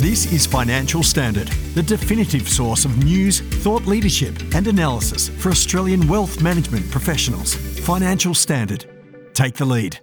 [0.00, 6.06] This is Financial Standard, the definitive source of news, thought leadership, and analysis for Australian
[6.06, 7.56] wealth management professionals.
[7.80, 8.86] Financial Standard.
[9.34, 9.98] Take the lead.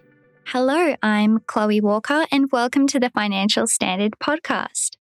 [0.47, 4.98] Hello, I'm Chloe Walker, and welcome to the Financial Standard podcast.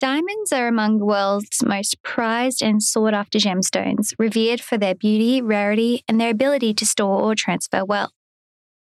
[0.00, 5.42] Diamonds are among the world's most prized and sought after gemstones, revered for their beauty,
[5.42, 8.12] rarity, and their ability to store or transfer wealth.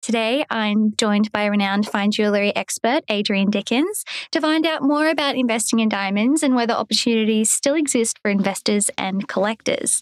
[0.01, 5.35] Today, I'm joined by renowned fine jewellery expert Adrian Dickens to find out more about
[5.35, 10.01] investing in diamonds and whether opportunities still exist for investors and collectors.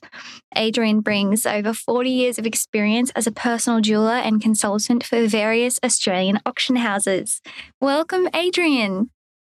[0.55, 5.79] Adrian brings over 40 years of experience as a personal jeweller and consultant for various
[5.83, 7.41] Australian auction houses.
[7.81, 9.09] Welcome, Adrian.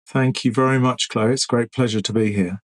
[0.06, 1.34] Thank you very much, Chloe.
[1.34, 2.62] It's a great pleasure to be here.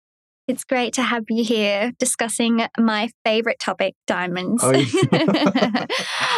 [0.48, 4.62] It's great to have you here discussing my favorite topic, diamonds.
[4.64, 4.86] Oh, I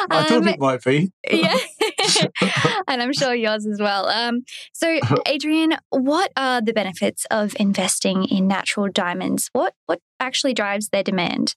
[0.09, 1.13] thought um, it might be.
[1.31, 1.57] yeah.
[2.89, 4.09] and I'm sure yours as well.
[4.09, 9.51] Um, so, Adrian, what are the benefits of investing in natural diamonds?
[9.53, 11.55] What what actually drives their demand?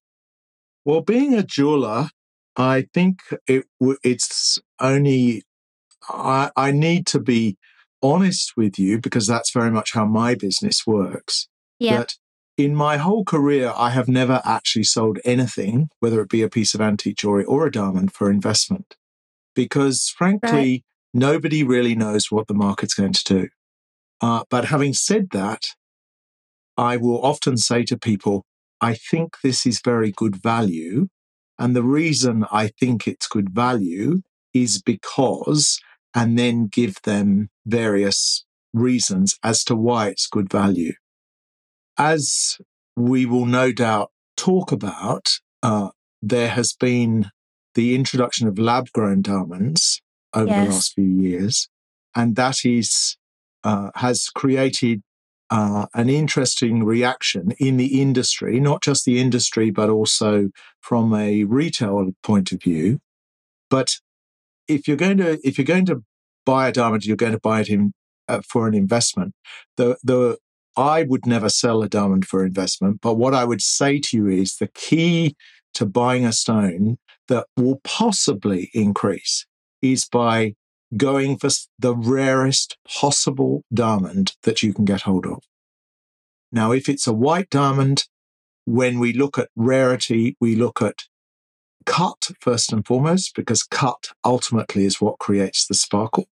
[0.84, 2.10] Well, being a jeweler,
[2.58, 3.66] I think it
[4.04, 5.44] it's only
[6.10, 7.58] I, I need to be
[8.02, 11.48] honest with you because that's very much how my business works.
[11.80, 12.00] Yeah.
[12.00, 12.14] That
[12.64, 16.74] in my whole career, I have never actually sold anything, whether it be a piece
[16.74, 18.96] of antique jewelry or a diamond, for investment.
[19.56, 20.84] Because frankly, right.
[21.14, 23.50] nobody really knows what the market's going to do.
[24.22, 25.64] Uh, but having said that,
[26.78, 28.46] I will often say to people,
[28.80, 31.08] I think this is very good value.
[31.60, 34.22] And the reason I think it's good value
[34.54, 35.80] is because,
[36.16, 40.94] and then give them various reasons as to why it's good value
[41.98, 42.58] as
[42.96, 45.30] we will no doubt talk about,
[45.64, 45.90] uh,
[46.22, 47.32] there has been
[47.76, 50.02] the introduction of lab grown diamonds
[50.34, 50.68] over yes.
[50.68, 51.70] the last few years.
[52.16, 53.18] And that is,
[53.64, 55.02] uh, has created
[55.50, 61.44] uh, an interesting reaction in the industry, not just the industry, but also from a
[61.44, 63.00] retail point of view.
[63.70, 63.98] But
[64.68, 66.04] if you're going to, if you're going to
[66.46, 67.94] buy a diamond, you're going to buy it in,
[68.28, 69.34] uh, for an investment.
[69.78, 70.38] The, the,
[70.78, 74.28] I would never sell a diamond for investment, but what I would say to you
[74.28, 75.36] is the key
[75.74, 79.46] to buying a stone that will possibly increase
[79.82, 80.56] is by
[80.98, 81.50] going for
[81.80, 85.44] the rarest possible diamond that you can get hold of.
[86.52, 88.06] Now, if it's a white diamond,
[88.66, 91.04] when we look at rarity, we look at
[91.86, 96.28] cut first and foremost, because cut ultimately is what creates the sparkle.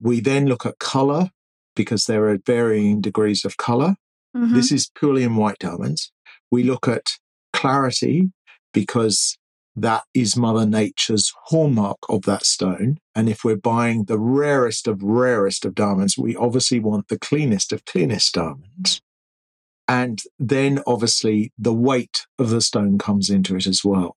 [0.00, 1.30] We then look at color
[1.74, 3.96] because there are varying degrees of color.
[4.36, 4.54] Mm-hmm.
[4.54, 6.12] This is purely in white diamonds.
[6.50, 7.06] We look at
[7.52, 8.30] clarity
[8.72, 9.36] because
[9.76, 12.98] that is Mother Nature's hallmark of that stone.
[13.14, 17.72] And if we're buying the rarest of rarest of diamonds, we obviously want the cleanest
[17.72, 19.00] of cleanest diamonds.
[19.88, 24.16] And then obviously the weight of the stone comes into it as well.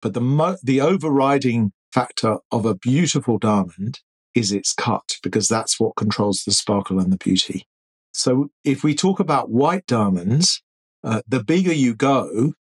[0.00, 4.00] But the, mo- the overriding factor of a beautiful diamond
[4.34, 7.66] is its cut because that's what controls the sparkle and the beauty.
[8.12, 10.62] So if we talk about white diamonds,
[11.02, 12.54] uh, the bigger you go,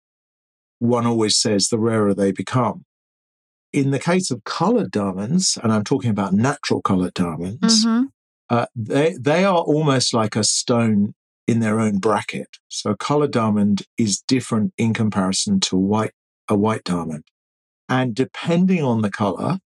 [0.79, 2.85] one always says the rarer they become.
[3.73, 8.07] In the case of colored diamonds, and I'm talking about natural colored diamonds, mm-hmm.
[8.49, 11.15] uh, they, they are almost like a stone
[11.47, 12.49] in their own bracket.
[12.69, 16.13] So a colored diamond is different in comparison to white,
[16.49, 17.25] a white diamond.
[17.89, 19.59] And depending on the color,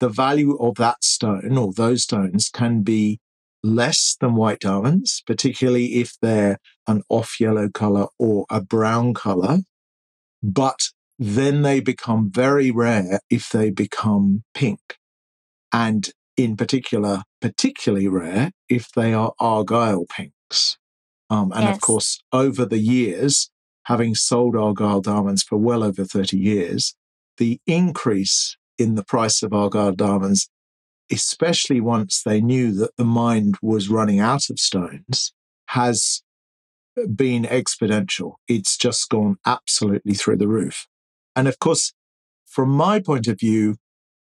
[0.00, 3.20] the value of that stone or those stones can be
[3.62, 9.58] less than white diamonds, particularly if they're an off yellow color or a brown color.
[10.42, 14.98] But then they become very rare if they become pink.
[15.72, 20.76] And in particular, particularly rare if they are argyle pinks.
[21.30, 21.76] Um, and yes.
[21.76, 23.50] of course, over the years,
[23.84, 26.94] having sold argyle diamonds for well over 30 years,
[27.38, 30.48] the increase in the price of Argyle diamonds,
[31.10, 35.32] especially once they knew that the mine was running out of stones,
[35.68, 36.22] has
[37.14, 38.34] been exponential.
[38.48, 40.86] It's just gone absolutely through the roof.
[41.36, 41.92] And of course,
[42.46, 43.76] from my point of view,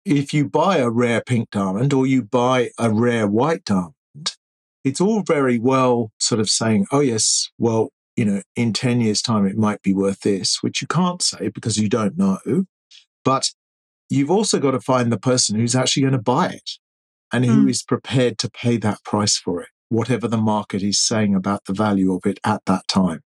[0.05, 3.93] if you buy a rare pink diamond or you buy a rare white diamond,
[4.85, 9.21] it's all very well sort of saying, oh, yes, well, you know, in 10 years'
[9.21, 12.39] time, it might be worth this, which you can't say because you don't know.
[13.25, 13.51] But
[14.09, 16.73] you've also got to find the person who's actually going to buy it
[17.33, 17.71] and who mm.
[17.71, 21.73] is prepared to pay that price for it, whatever the market is saying about the
[21.73, 23.23] value of it at that time.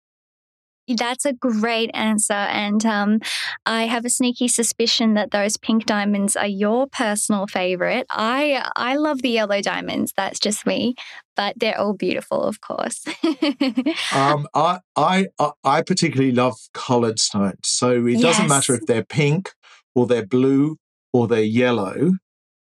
[0.96, 2.32] That's a great answer.
[2.32, 3.20] And um,
[3.66, 8.06] I have a sneaky suspicion that those pink diamonds are your personal favorite.
[8.10, 10.14] I I love the yellow diamonds.
[10.16, 10.94] That's just me,
[11.36, 13.04] but they're all beautiful, of course.
[14.14, 15.26] um, I, I
[15.62, 17.58] I particularly love colored stones.
[17.64, 19.52] So it doesn't matter if they're pink
[19.98, 20.76] or they're blue
[21.12, 22.12] or they're yellow.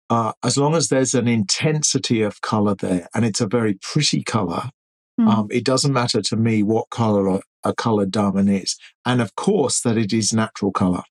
[0.08, 4.22] Uh, as long as there's an intensity of color there and it's a very pretty
[4.22, 4.70] color,
[5.18, 5.28] Mm.
[5.28, 8.76] Um, it doesn't matter to me what color a colored diamond is.
[9.04, 11.02] And of course, that it is natural color.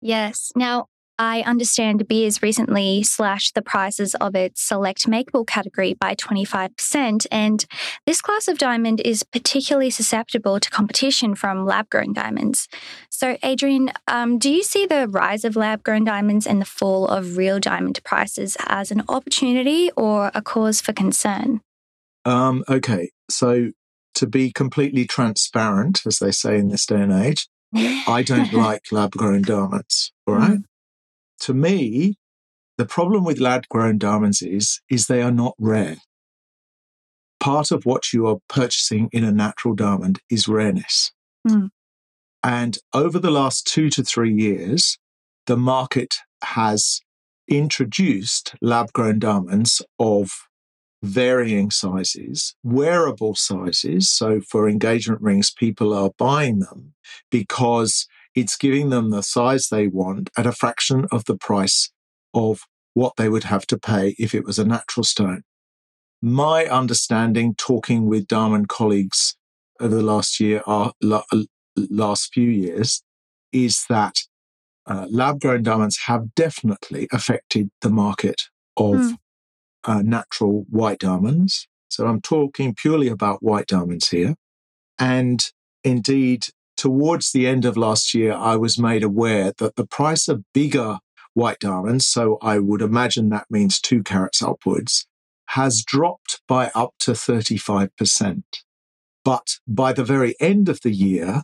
[0.00, 0.50] Yes.
[0.56, 0.86] Now,
[1.20, 7.66] I understand Beers recently slashed the prices of its select makeable category by 25%, and
[8.06, 12.68] this class of diamond is particularly susceptible to competition from lab grown diamonds.
[13.10, 17.06] So, Adrian, um, do you see the rise of lab grown diamonds and the fall
[17.06, 21.60] of real diamond prices as an opportunity or a cause for concern?
[22.24, 23.72] Um, okay, so
[24.14, 28.90] to be completely transparent, as they say in this day and age, I don't like
[28.90, 30.12] lab grown diamonds.
[30.26, 30.52] All right.
[30.52, 30.64] Mm.
[31.40, 32.16] To me,
[32.78, 35.96] the problem with lab grown diamonds is, is they are not rare.
[37.38, 41.12] Part of what you are purchasing in a natural diamond is rareness.
[41.48, 41.70] Mm.
[42.42, 44.98] And over the last two to three years,
[45.46, 47.00] the market has
[47.48, 50.30] introduced lab grown diamonds of
[51.02, 54.10] varying sizes, wearable sizes.
[54.10, 56.94] So for engagement rings, people are buying them
[57.30, 58.06] because
[58.40, 61.90] it's giving them the size they want at a fraction of the price
[62.34, 62.62] of
[62.94, 65.42] what they would have to pay if it was a natural stone.
[66.22, 69.36] My understanding, talking with diamond colleagues
[69.80, 70.90] over the last year, uh,
[71.76, 73.02] last few years,
[73.52, 74.16] is that
[74.86, 78.42] uh, lab grown diamonds have definitely affected the market
[78.76, 79.16] of mm
[79.84, 81.66] uh, natural white diamonds.
[81.88, 84.34] So I'm talking purely about white diamonds here.
[84.98, 85.42] And
[85.82, 86.46] indeed,
[86.80, 90.96] towards the end of last year, I was made aware that the price of bigger
[91.34, 95.06] white diamonds, so I would imagine that means two carats upwards,
[95.48, 98.44] has dropped by up to 35%.
[99.26, 101.42] But by the very end of the year,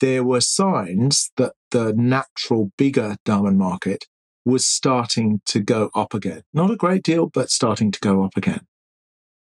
[0.00, 4.06] there were signs that the natural bigger diamond market
[4.46, 6.44] was starting to go up again.
[6.54, 8.66] Not a great deal, but starting to go up again.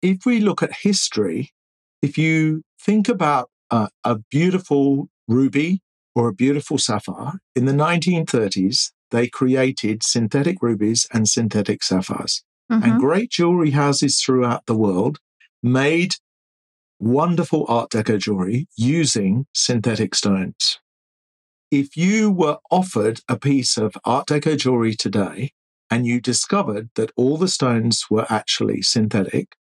[0.03, 1.49] If we look at history,
[2.03, 5.81] if you think about uh, a beautiful ruby
[6.15, 12.43] or a beautiful sapphire, in the 1930s, they created synthetic rubies and synthetic sapphires.
[12.71, 12.83] Mm-hmm.
[12.83, 15.19] And great jewelry houses throughout the world
[15.63, 16.15] made
[16.99, 20.79] wonderful Art Deco jewelry using synthetic stones
[21.71, 25.53] if you were offered a piece of Art Deco jewelry today
[25.89, 29.55] and you discovered that all the stones were actually synthetic,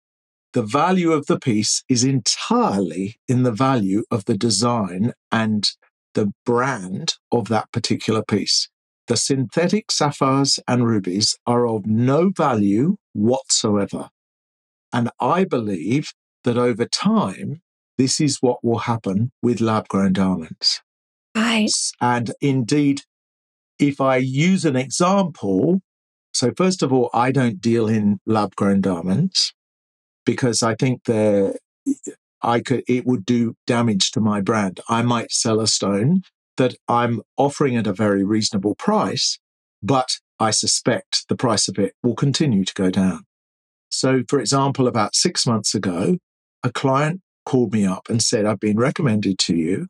[0.52, 5.68] the value of the piece is entirely in the value of the design and
[6.14, 8.68] the brand of that particular piece.
[9.06, 14.08] The synthetic sapphires and rubies are of no value whatsoever.
[14.92, 16.12] And I believe
[16.44, 17.60] that over time,
[17.98, 20.80] this is what will happen with lab grown diamonds.
[21.36, 21.70] Right.
[22.00, 23.02] And indeed,
[23.78, 25.82] if I use an example,
[26.32, 29.52] so first of all, I don't deal in lab grown diamonds
[30.26, 31.54] because I think they're,
[32.42, 34.80] I could, it would do damage to my brand.
[34.90, 36.22] I might sell a stone
[36.58, 39.38] that I'm offering at a very reasonable price,
[39.82, 43.24] but I suspect the price of it will continue to go down.
[43.88, 46.18] So, for example, about six months ago,
[46.62, 49.86] a client called me up and said, I've been recommended to you.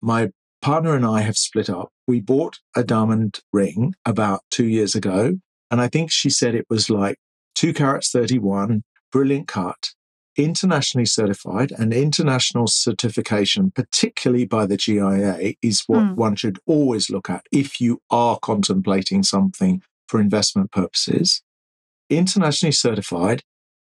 [0.00, 0.30] My
[0.62, 1.90] partner and I have split up.
[2.06, 5.38] We bought a diamond ring about two years ago.
[5.70, 7.16] And I think she said it was like
[7.54, 9.92] two carats 31, brilliant cut,
[10.36, 16.14] internationally certified and international certification, particularly by the GIA, is what mm.
[16.16, 21.42] one should always look at if you are contemplating something for investment purposes.
[22.08, 23.42] Internationally certified,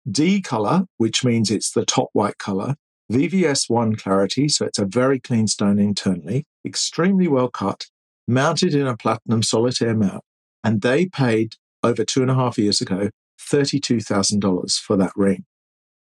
[0.10, 2.76] D color, which means it's the top white color,
[3.12, 7.88] VVS1 clarity, so it's a very clean stone internally, extremely well cut,
[8.28, 10.24] mounted in a platinum solitaire mount.
[10.64, 15.46] And they paid over two and a half years ago $32,000 for that ring.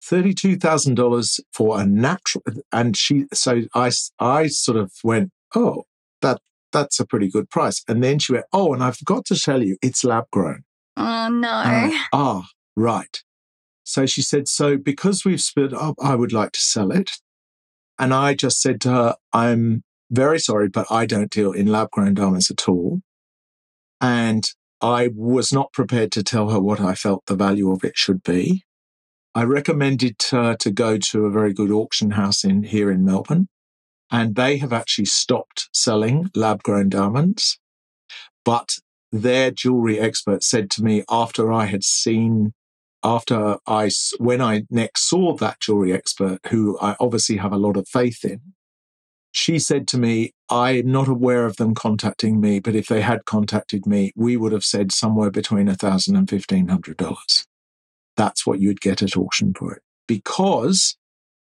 [0.04, 5.84] $32,000 for a natural, and she, so I, I sort of went, oh,
[6.22, 6.40] that,
[6.72, 7.84] that's a pretty good price.
[7.88, 10.64] And then she went, oh, and I forgot to tell you, it's lab grown.
[10.96, 11.50] Oh, no.
[11.50, 13.22] Uh, ah, right.
[13.88, 17.12] So she said, So because we've split up, I would like to sell it.
[17.98, 21.92] And I just said to her, I'm very sorry, but I don't deal in lab
[21.92, 23.00] grown diamonds at all.
[24.02, 24.46] And
[24.82, 28.22] I was not prepared to tell her what I felt the value of it should
[28.24, 28.64] be.
[29.34, 33.48] I recommended her to go to a very good auction house in here in Melbourne.
[34.12, 37.60] and they have actually stopped selling lab grown diamonds.
[38.46, 38.76] But
[39.12, 42.54] their jewelry expert said to me after I had seen,
[43.04, 47.78] after I, when I next saw that jewelry expert, who I obviously have a lot
[47.78, 48.42] of faith in,
[49.32, 53.26] she said to me, I'm not aware of them contacting me, but if they had
[53.26, 57.46] contacted me, we would have said somewhere between $1,000 and $1,500.
[58.16, 59.84] That's what you'd get at auction for it.
[60.08, 60.98] Because,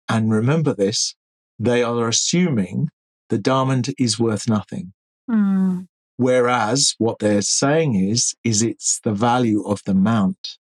[0.09, 1.15] and remember this,
[1.59, 2.89] they are assuming
[3.29, 4.93] the diamond is worth nothing.
[5.31, 5.87] Mm.
[6.17, 10.59] Whereas what they're saying is, is it's the value of the mount.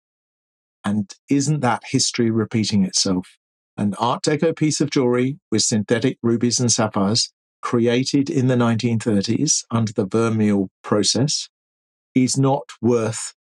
[0.83, 3.37] And isn't that history repeating itself?
[3.77, 9.63] An Art Deco piece of jewelry with synthetic rubies and sapphires created in the 1930s
[9.71, 11.47] under the Verneuil process
[12.13, 13.33] is not worth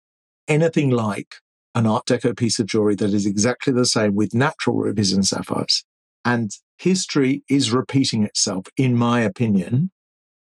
[0.46, 1.36] anything like
[1.74, 5.26] an Art Deco piece of jewelry that is exactly the same with natural rubies and
[5.26, 5.84] sapphires.
[6.24, 9.90] And history is repeating itself, in my opinion,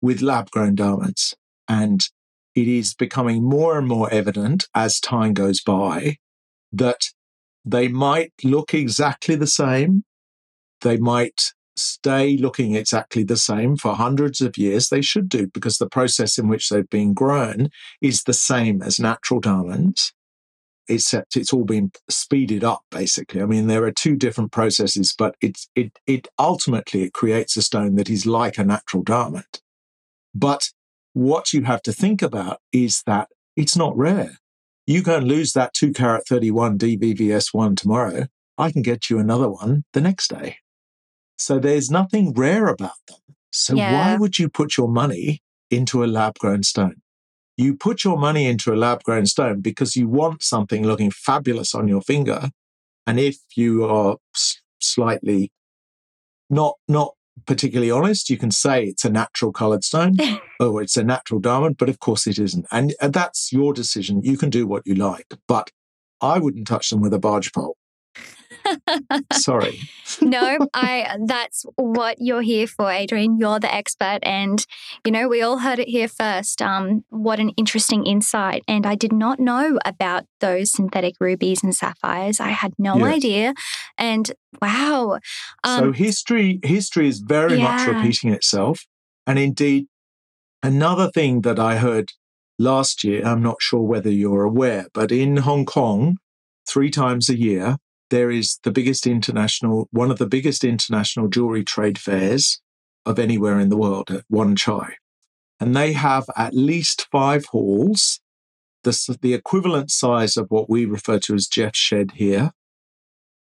[0.00, 1.34] with lab grown diamonds.
[1.68, 2.02] And
[2.54, 6.16] it is becoming more and more evident as time goes by
[6.72, 7.00] that
[7.66, 10.04] they might look exactly the same.
[10.82, 14.88] They might stay looking exactly the same for hundreds of years.
[14.88, 17.70] They should do because the process in which they've been grown
[18.00, 20.12] is the same as natural diamonds,
[20.88, 23.42] except it's all been speeded up basically.
[23.42, 27.62] I mean, there are two different processes, but it's it it ultimately it creates a
[27.62, 29.60] stone that is like a natural diamond.
[30.34, 30.70] But
[31.14, 34.38] what you have to think about is that it's not rare
[34.86, 38.26] you go and lose that two carat 31 DVVS1 tomorrow.
[38.56, 40.58] I can get you another one the next day.
[41.38, 43.18] So there's nothing rare about them.
[43.50, 43.92] So yeah.
[43.92, 47.02] why would you put your money into a lab grown stone?
[47.56, 51.74] You put your money into a lab grown stone because you want something looking fabulous
[51.74, 52.50] on your finger.
[53.06, 54.16] And if you are
[54.80, 55.50] slightly
[56.48, 57.14] not, not
[57.44, 60.16] particularly honest, you can say it's a natural colored stone
[60.60, 62.66] or it's a natural diamond, but of course it isn't.
[62.70, 64.22] And uh, that's your decision.
[64.22, 65.70] You can do what you like, but
[66.20, 67.76] I wouldn't touch them with a barge pole.
[69.32, 69.80] Sorry.
[70.20, 73.38] no, I that's what you're here for, Adrian.
[73.38, 74.64] You're the expert and
[75.04, 76.62] you know, we all heard it here first.
[76.62, 81.74] Um what an interesting insight and I did not know about those synthetic rubies and
[81.74, 82.40] sapphires.
[82.40, 83.14] I had no yes.
[83.16, 83.54] idea.
[83.98, 85.18] And wow.
[85.64, 87.64] Um, so history history is very yeah.
[87.64, 88.86] much repeating itself
[89.26, 89.86] and indeed
[90.62, 92.12] another thing that I heard
[92.58, 96.16] last year, I'm not sure whether you're aware, but in Hong Kong
[96.68, 97.76] 3 times a year
[98.10, 102.60] there is the biggest international, one of the biggest international jewelry trade fairs
[103.04, 104.94] of anywhere in the world at Wan Chai.
[105.58, 108.20] And they have at least five halls,
[108.84, 112.52] the, the equivalent size of what we refer to as Jeff's Shed here.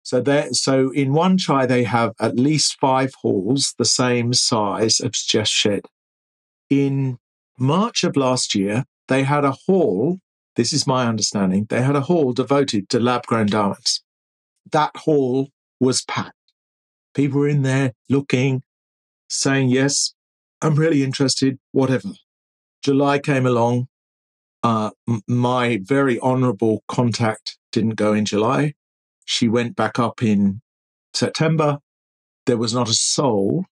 [0.03, 5.01] So there, so in Wan Chai, they have at least five halls, the same size
[5.01, 5.87] as Jeff's Shed.
[6.69, 7.19] In
[7.59, 10.19] March of last year, they had a hall.
[10.57, 11.67] This is my understanding.
[11.69, 14.03] They had a hall devoted to lab grown diamonds
[14.73, 15.51] that hall
[15.81, 16.37] was packed.
[17.15, 18.63] People were in there looking,
[19.29, 20.15] saying, Yes,
[20.61, 22.11] I'm really interested, whatever.
[22.83, 23.89] July came along.
[24.63, 28.75] Uh, m- my very honorable contact didn't go in July.
[29.25, 30.61] She went back up in
[31.15, 31.79] September.
[32.47, 33.67] There was not a soul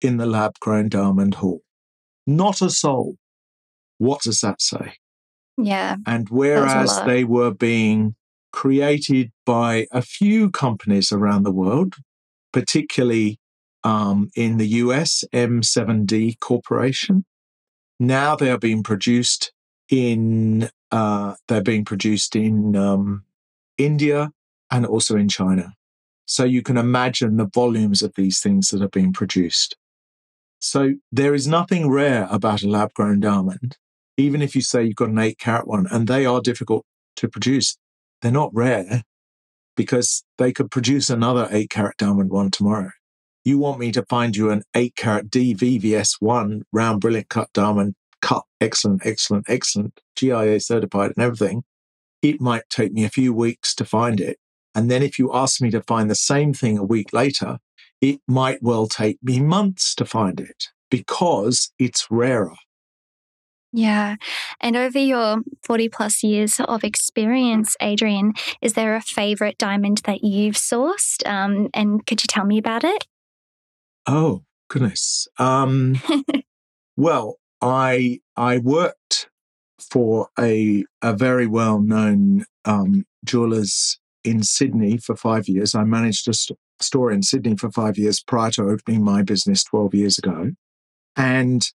[0.00, 1.60] in the lab grown diamond hall.
[2.26, 3.16] Not a soul.
[3.98, 4.94] What does that say?
[5.56, 5.96] Yeah.
[6.06, 8.14] And whereas they were being
[8.58, 11.94] created by a few companies around the world,
[12.52, 13.38] particularly
[13.84, 17.24] um, in the US, M7D Corporation.
[18.00, 19.52] Now they are being produced
[19.88, 23.22] in uh, they're being produced in um,
[23.76, 24.32] India
[24.72, 25.74] and also in China.
[26.26, 29.76] So you can imagine the volumes of these things that are being produced.
[30.58, 33.76] So there is nothing rare about a lab grown diamond,
[34.16, 36.84] even if you say you've got an eight carat one, and they are difficult
[37.14, 37.76] to produce
[38.22, 39.02] they're not rare
[39.76, 42.90] because they could produce another eight carat diamond one tomorrow.
[43.44, 48.42] You want me to find you an eight carat DVVS1 round brilliant cut diamond, cut
[48.60, 51.62] excellent, excellent, excellent, GIA certified and everything.
[52.20, 54.38] It might take me a few weeks to find it.
[54.74, 57.58] And then if you ask me to find the same thing a week later,
[58.00, 62.54] it might well take me months to find it because it's rarer.
[63.72, 64.16] Yeah.
[64.60, 68.32] And over your 40 plus years of experience, Adrian,
[68.62, 71.26] is there a favorite diamond that you've sourced?
[71.26, 73.06] Um, and could you tell me about it?
[74.06, 75.28] Oh, goodness.
[75.38, 76.00] Um,
[76.96, 79.28] well, I I worked
[79.78, 85.74] for a a very well known um, jewelers in Sydney for five years.
[85.74, 89.64] I managed a st- store in Sydney for five years prior to opening my business
[89.64, 90.52] 12 years ago.
[91.16, 91.68] And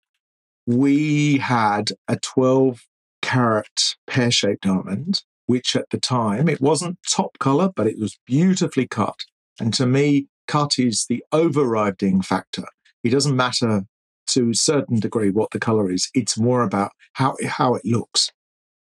[0.71, 2.87] we had a 12
[3.23, 8.19] carat pear shaped diamond, which at the time it wasn't top color, but it was
[8.27, 9.17] beautifully cut.
[9.59, 12.65] And to me, cut is the overriding factor.
[13.03, 13.85] It doesn't matter
[14.29, 16.09] to a certain degree what the color is.
[16.15, 18.31] It's more about how, how it looks.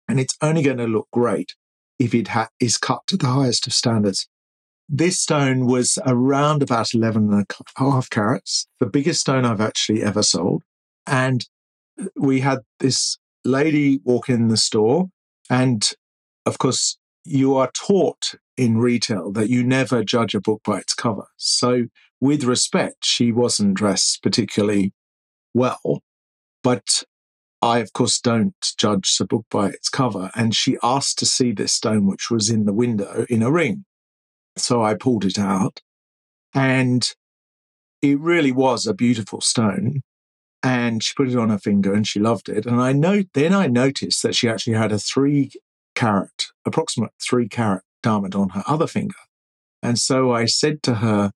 [0.08, 1.54] And it's only going to look great
[1.98, 4.28] if it ha- is cut to the highest of standards.
[4.88, 10.02] This stone was around about 11 and a half carats, the biggest stone I've actually
[10.02, 10.62] ever sold.
[11.06, 11.46] And
[12.16, 15.06] we had this lady walk in the store.
[15.48, 15.88] And
[16.44, 20.94] of course, you are taught in retail that you never judge a book by its
[20.94, 21.26] cover.
[21.36, 21.86] So,
[22.20, 24.92] with respect, she wasn't dressed particularly
[25.52, 26.00] well,
[26.62, 27.02] but
[27.60, 30.30] I, of course, don't judge the book by its cover.
[30.34, 33.84] And she asked to see this stone, which was in the window in a ring.
[34.56, 35.80] So I pulled it out,
[36.54, 37.08] and
[38.00, 40.02] it really was a beautiful stone.
[40.62, 42.66] And she put it on her finger and she loved it.
[42.66, 45.50] And I know then I noticed that she actually had a three
[45.94, 49.16] carat, approximate three carat diamond on her other finger.
[49.82, 51.30] And so I said to her,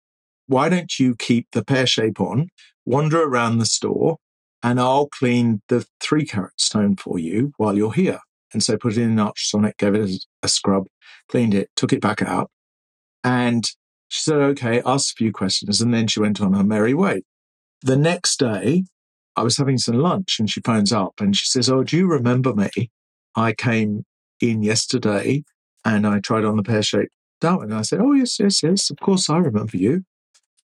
[0.47, 2.49] why don't you keep the pear shape on,
[2.85, 4.17] wander around the store,
[4.62, 8.21] and I'll clean the three carat stone for you while you're here.
[8.53, 10.87] And so I put it in an ultrasonic, gave it a, scrub,
[11.29, 12.50] cleaned it, took it back out.
[13.23, 13.65] And
[14.09, 15.81] she said, okay, asked a few questions.
[15.81, 17.23] And then she went on her merry way.
[17.83, 18.85] The next day,
[19.40, 22.06] I was having some lunch and she phones up and she says, Oh, do you
[22.06, 22.90] remember me?
[23.35, 24.04] I came
[24.40, 25.44] in yesterday
[25.82, 27.70] and I tried on the pear shaped diamond.
[27.70, 30.04] And I said, Oh, yes, yes, yes, of course I remember you.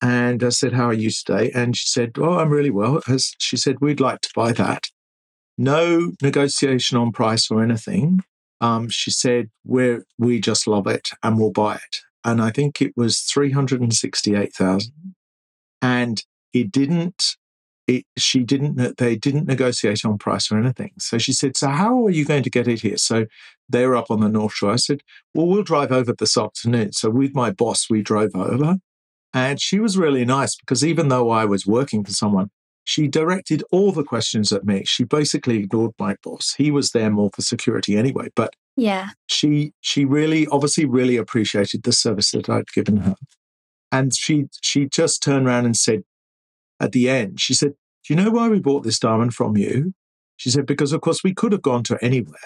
[0.03, 1.51] And I said, How are you today?
[1.55, 3.01] And she said, Oh, I'm really well.
[3.39, 4.89] She said, We'd like to buy that.
[5.57, 8.21] No negotiation on price or anything.
[8.61, 12.01] Um, she said, we we just love it and we'll buy it.
[12.25, 14.93] And I think it was 368,000.
[15.81, 17.37] And it didn't,
[17.87, 20.93] it, she didn't, they didn't negotiate on price or anything.
[20.99, 22.97] So she said, So how are you going to get it here?
[22.97, 23.27] So
[23.69, 24.73] they were up on the North Shore.
[24.73, 25.03] I said,
[25.35, 26.93] Well, we'll drive over this afternoon.
[26.93, 28.77] So with my boss, we drove over
[29.37, 32.51] and she was really nice because even though I was working for someone,
[32.85, 34.85] she directed all the questions at me.
[34.87, 36.55] She basically ignored my boss.
[36.57, 39.09] He was there more for security anyway, but yeah.
[39.27, 43.17] She she really obviously really appreciated the service that I'd given her.
[43.91, 46.05] And she she just turned around and said
[46.81, 47.73] at the end, she said,
[48.05, 49.95] Do you know why we bought this diamond from you?
[50.37, 52.37] She said, Because of course we could have gone to anywhere.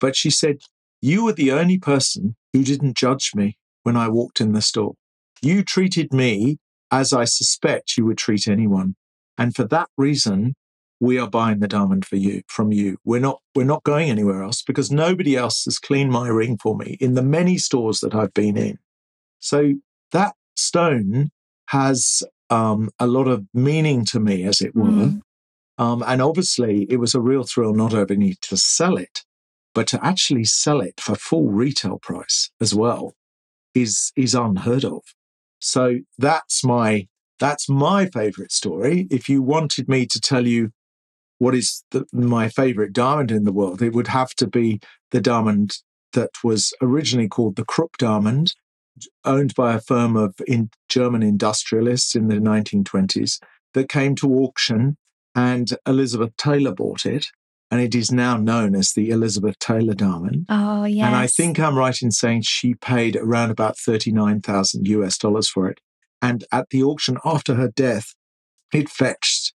[0.00, 0.58] But she said,
[1.00, 4.94] You were the only person who didn't judge me when I walked in the store.
[5.42, 6.58] You treated me
[6.90, 8.96] as I suspect you would treat anyone.
[9.36, 10.54] And for that reason,
[11.00, 12.98] we are buying the diamond for you from you.
[13.04, 16.76] We're not we're not going anywhere else because nobody else has cleaned my ring for
[16.76, 18.78] me in the many stores that I've been in.
[19.40, 19.74] So
[20.12, 21.30] that stone
[21.68, 22.22] has
[22.54, 24.84] um, a lot of meaning to me, as it were.
[24.84, 25.20] Mm.
[25.76, 29.24] Um, and obviously, it was a real thrill not only to sell it,
[29.74, 33.14] but to actually sell it for full retail price as well
[33.74, 35.02] is is unheard of.
[35.58, 37.08] So that's my
[37.40, 39.08] that's my favorite story.
[39.10, 40.70] If you wanted me to tell you
[41.38, 44.78] what is the, my favorite diamond in the world, it would have to be
[45.10, 45.78] the diamond
[46.12, 48.54] that was originally called the Krupp diamond,
[49.24, 53.40] owned by a firm of in German industrialists in the 1920s,
[53.74, 54.96] that came to auction,
[55.34, 57.26] and Elizabeth Taylor bought it.
[57.70, 60.46] And it is now known as the Elizabeth Taylor diamond.
[60.48, 61.06] Oh, yes.
[61.06, 65.68] And I think I'm right in saying she paid around about 39,000 US dollars for
[65.68, 65.80] it.
[66.22, 68.14] And at the auction after her death,
[68.72, 69.54] it fetched,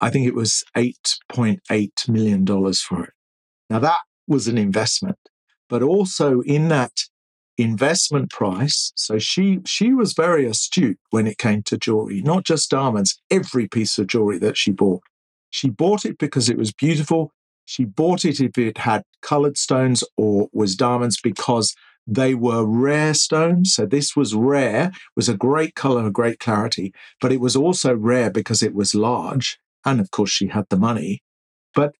[0.00, 3.12] I think it was $8.8 million for it.
[3.68, 5.18] Now, that was an investment.
[5.68, 6.92] But also in that
[7.58, 12.70] investment price, so she, she was very astute when it came to jewelry, not just
[12.70, 15.02] diamonds, every piece of jewelry that she bought.
[15.50, 17.32] She bought it because it was beautiful.
[17.64, 21.74] She bought it if it had colored stones or was diamonds because
[22.06, 23.74] they were rare stones.
[23.74, 27.94] So this was rare, was a great color, a great clarity, but it was also
[27.94, 29.58] rare because it was large.
[29.84, 31.22] And of course, she had the money.
[31.74, 31.94] But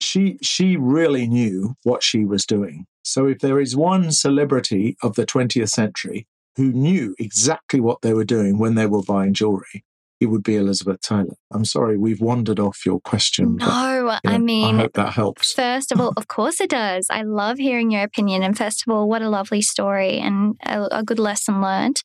[0.00, 2.86] she she really knew what she was doing.
[3.02, 8.14] So if there is one celebrity of the 20th century who knew exactly what they
[8.14, 9.84] were doing when they were buying jewelry,
[10.22, 11.34] it would be Elizabeth Taylor.
[11.52, 13.56] I'm sorry, we've wandered off your question.
[13.56, 15.52] No, but, I mean, I hope that helps.
[15.52, 17.08] First of all, of course it does.
[17.10, 18.44] I love hearing your opinion.
[18.44, 22.02] And first of all, what a lovely story and a, a good lesson learned.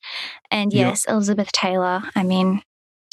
[0.50, 1.14] And yes, yep.
[1.14, 2.60] Elizabeth Taylor, I mean,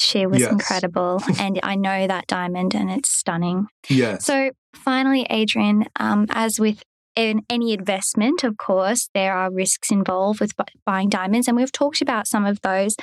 [0.00, 0.50] she was yes.
[0.50, 1.22] incredible.
[1.38, 3.68] and I know that diamond and it's stunning.
[3.88, 4.24] Yes.
[4.24, 6.82] So finally, Adrian, um, as with
[7.16, 10.52] in any investment, of course, there are risks involved with
[10.84, 12.94] buying diamonds, and we've talked about some of those.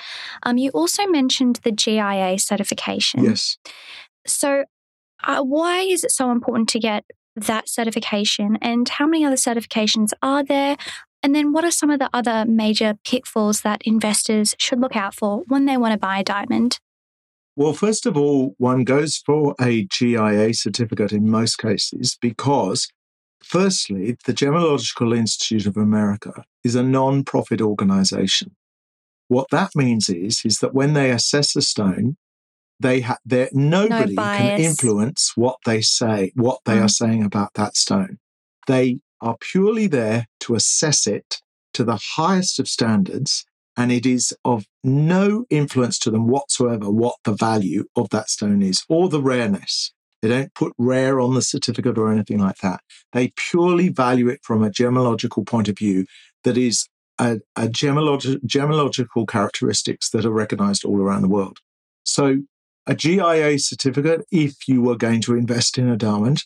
[0.44, 3.24] Um, you also mentioned the GIA certification.
[3.24, 3.58] Yes.
[4.26, 4.66] So,
[5.24, 10.12] uh, why is it so important to get that certification, and how many other certifications
[10.22, 10.78] are there?
[11.24, 15.16] And then, what are some of the other major pitfalls that investors should look out
[15.16, 16.80] for when they want to buy a diamond?
[17.56, 22.88] Well, first of all, one goes for a GIA certificate in most cases because,
[23.44, 28.56] firstly, the Gemological Institute of America is a non profit organization.
[29.28, 32.18] What that means is, is that when they assess a stone,
[32.80, 36.84] they ha- nobody no can influence what they say, what they mm.
[36.84, 38.20] are saying about that stone.
[38.68, 41.42] They are purely there to assess it
[41.74, 47.16] to the highest of standards and it is of no influence to them whatsoever what
[47.24, 49.92] the value of that stone is or the rareness.
[50.24, 52.80] They don't put rare on the certificate or anything like that.
[53.12, 56.06] They purely value it from a gemological point of view
[56.46, 56.88] that is
[57.20, 61.60] a, a gemologi- gemological characteristics that are recognized all around the world.
[62.06, 62.44] So
[62.88, 66.46] a GIA certificate, if you were going to invest in a diamond,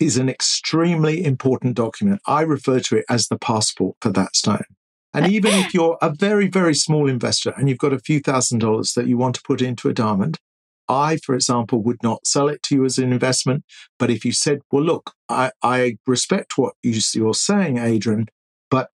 [0.00, 2.22] is an extremely important document.
[2.26, 4.64] I refer to it as the passport for that stone.
[5.12, 8.60] And even if you're a very, very small investor and you've got a few thousand
[8.60, 10.38] dollars that you want to put into a diamond,
[10.88, 13.64] I, for example, would not sell it to you as an investment.
[13.98, 18.26] But if you said, well, look, I, I respect what you, you're saying, Adrian,
[18.70, 18.90] but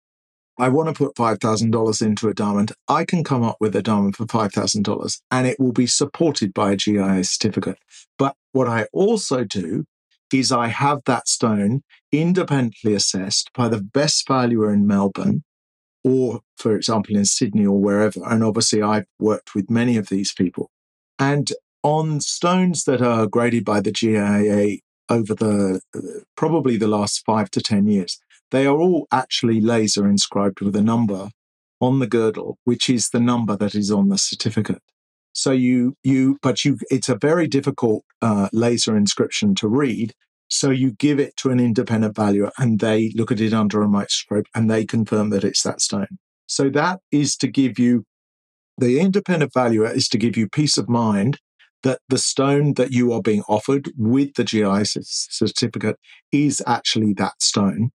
[0.58, 4.16] I want to put $5,000 into a diamond, I can come up with a diamond
[4.16, 7.78] for $5,000 and it will be supported by a GIA certificate.
[8.18, 9.84] But what I also do
[10.32, 15.44] is I have that stone independently assessed by the best valuer in Melbourne
[16.04, 18.20] or, for example, in Sydney or wherever.
[18.24, 20.70] And obviously, I've worked with many of these people.
[21.18, 21.50] And
[21.84, 25.80] on stones that are graded by the GIA over the
[26.36, 28.18] probably the last five to 10 years,
[28.50, 31.28] they are all actually laser inscribed with a number
[31.80, 34.82] on the girdle, which is the number that is on the certificate.
[35.34, 40.14] So you, you, but you, it's a very difficult uh, laser inscription to read.
[40.48, 43.88] So you give it to an independent valuer and they look at it under a
[43.88, 46.18] microscope and they confirm that it's that stone.
[46.46, 48.04] So that is to give you,
[48.78, 51.40] the independent valuer is to give you peace of mind
[51.84, 55.96] that the stone that you are being offered with the GI certificate
[56.32, 57.90] is actually that stone.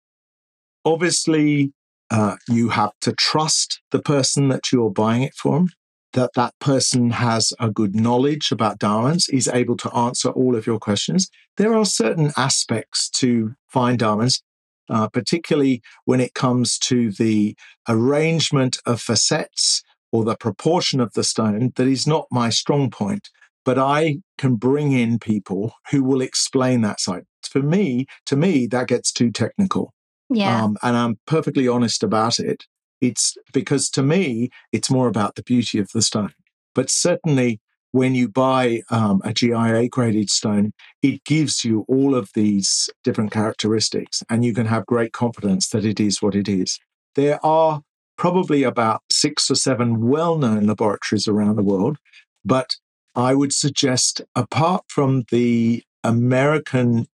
[0.84, 1.72] Obviously,
[2.10, 5.68] uh, you have to trust the person that you're buying it from
[6.14, 10.66] that that person has a good knowledge about diamonds, is able to answer all of
[10.66, 11.28] your questions.
[11.56, 14.42] There are certain aspects to fine diamonds,
[14.88, 17.56] uh, particularly when it comes to the
[17.88, 23.28] arrangement of facets or the proportion of the stone, that is not my strong point.
[23.64, 27.24] But I can bring in people who will explain that side.
[27.42, 29.94] For me, to me, that gets too technical.
[30.30, 30.62] Yeah.
[30.62, 32.64] Um, and I'm perfectly honest about it.
[33.00, 36.32] It's because to me, it's more about the beauty of the stone.
[36.74, 37.60] But certainly,
[37.92, 43.30] when you buy um, a GIA graded stone, it gives you all of these different
[43.30, 46.80] characteristics, and you can have great confidence that it is what it is.
[47.14, 47.82] There are
[48.16, 51.98] probably about six or seven well known laboratories around the world,
[52.44, 52.74] but
[53.14, 57.06] I would suggest, apart from the American,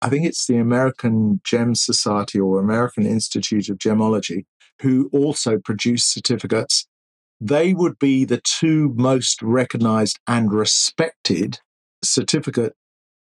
[0.00, 4.46] I think it's the American Gem Society or American Institute of Gemology,
[4.80, 6.86] who also produce certificates,
[7.40, 11.58] they would be the two most recognized and respected
[12.02, 12.74] certificate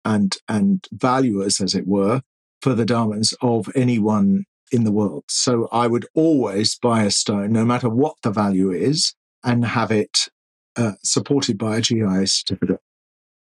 [0.04, 2.22] and, and valuers, as it were,
[2.62, 5.24] for the diamonds of anyone in the world.
[5.28, 9.90] So I would always buy a stone, no matter what the value is, and have
[9.90, 10.28] it
[10.76, 12.80] uh, supported by a GIA certificate.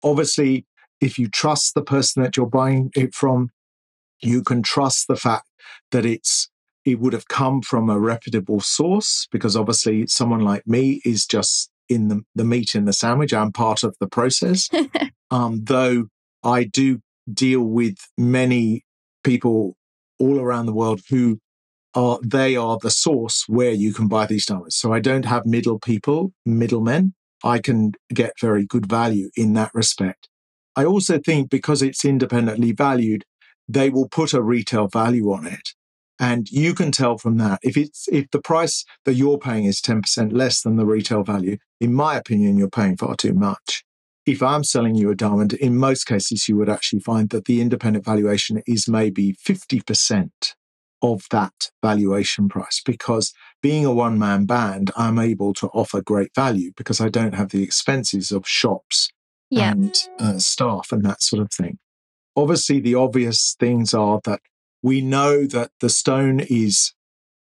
[0.04, 0.66] Obviously,
[1.00, 3.50] if you trust the person that you're buying it from,
[4.22, 5.48] you can trust the fact
[5.92, 6.50] that it's
[6.84, 11.70] it would have come from a reputable source because obviously someone like me is just
[11.88, 13.34] in the, the meat in the sandwich.
[13.34, 14.68] I'm part of the process.
[15.32, 16.06] um, though
[16.44, 17.00] I do
[17.32, 18.84] deal with many
[19.24, 19.76] people
[20.20, 21.40] all around the world who
[21.94, 24.76] are they are the source where you can buy these diamonds.
[24.76, 27.14] So I don't have middle people, middlemen.
[27.44, 30.28] I can get very good value in that respect.
[30.76, 33.26] I also think because it's independently valued,
[33.68, 35.70] they will put a retail value on it.
[36.20, 39.82] And you can tell from that if it's if the price that you're paying is
[39.82, 43.84] 10% less than the retail value, in my opinion, you're paying far too much.
[44.28, 47.60] If I'm selling you a diamond, in most cases, you would actually find that the
[47.60, 50.30] independent valuation is maybe 50%
[51.02, 56.34] of that valuation price because being a one man band, I'm able to offer great
[56.36, 59.10] value because I don't have the expenses of shops
[59.50, 59.72] yeah.
[59.72, 61.78] and uh, staff and that sort of thing.
[62.36, 64.42] Obviously, the obvious things are that
[64.84, 66.94] We know that the stone is,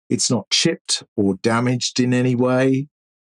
[0.10, 2.88] it's not chipped or damaged in any way.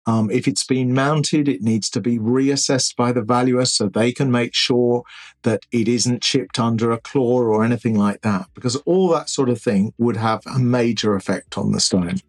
[0.08, 4.12] Um, if it's been mounted, it needs to be reassessed by the valuer so they
[4.12, 5.02] can make sure
[5.42, 9.48] that it isn't chipped under a claw or anything like that, because all that sort
[9.48, 12.20] of thing would have a major effect on the stone.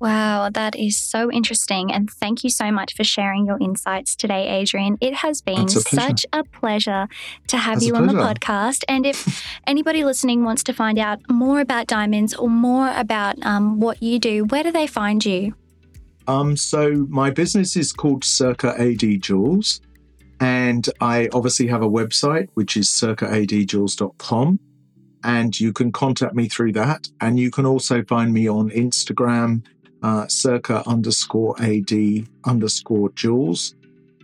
[0.00, 1.92] Wow, that is so interesting.
[1.92, 4.98] And thank you so much for sharing your insights today, Adrian.
[5.00, 7.08] It has been a such a pleasure
[7.46, 8.84] to have That's you on the podcast.
[8.88, 13.80] And if anybody listening wants to find out more about diamonds or more about um,
[13.80, 15.54] what you do, where do they find you?
[16.26, 19.80] Um, so my business is called Circa AD Jewels,
[20.40, 24.58] and I obviously have a website which is circaadjewels.com,
[25.22, 27.08] and you can contact me through that.
[27.20, 29.64] And you can also find me on Instagram,
[30.04, 31.92] uh, circa underscore ad
[32.44, 33.74] underscore jewels.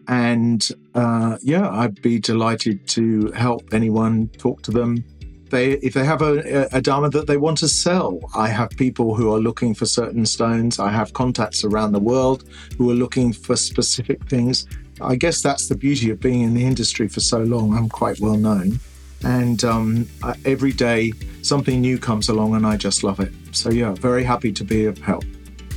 [0.09, 5.03] And uh, yeah, I'd be delighted to help anyone talk to them.
[5.49, 9.17] They if they have a, a diamond that they want to sell i have people
[9.17, 10.79] who are looking for certain stones.
[10.79, 12.45] I have contacts around the world
[12.77, 14.67] who are looking for specific things.
[15.01, 17.75] I guess that's the beauty of being in the industry for so long.
[17.77, 18.79] I'm quite well known.
[19.25, 20.09] And um,
[20.45, 21.13] every day
[21.43, 23.33] something new comes along and i just love it.
[23.53, 25.25] So yeah very happy to be of help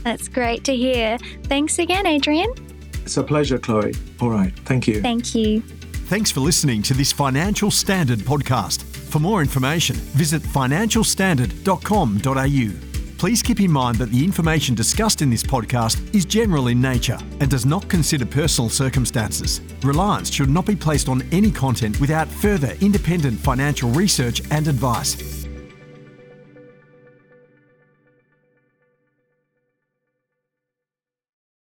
[0.04, 1.18] that's great to hear.
[1.44, 2.54] Thanks again adrian.
[3.04, 3.94] It's a pleasure chloe.
[4.22, 4.54] All right.
[4.60, 5.02] Thank you.
[5.02, 5.62] Thank you.
[6.08, 8.84] Thanks for listening to this financial standard podcast.
[8.84, 12.89] For more information, visit financialstandard.com.au.
[13.18, 17.18] Please keep in mind that the information discussed in this podcast is general in nature
[17.39, 19.62] and does not consider personal circumstances.
[19.82, 25.42] Reliance should not be placed on any content without further independent financial research and advice.